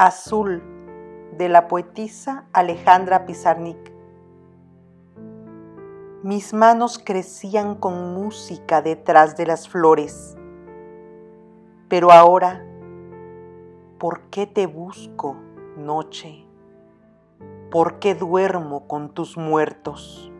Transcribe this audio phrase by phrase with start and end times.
[0.00, 0.62] Azul
[1.36, 3.92] de la poetisa Alejandra Pizarnik.
[6.22, 10.36] Mis manos crecían con música detrás de las flores,
[11.88, 12.64] pero ahora,
[13.98, 15.34] ¿por qué te busco,
[15.76, 16.46] noche?
[17.72, 20.30] ¿Por qué duermo con tus muertos?